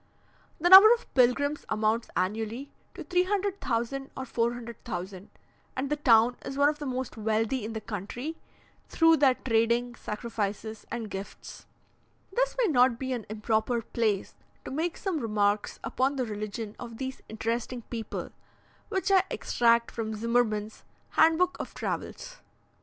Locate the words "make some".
14.71-15.19